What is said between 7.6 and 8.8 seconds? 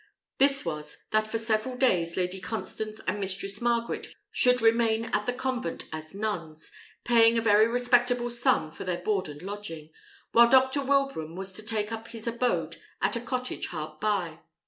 respectable sum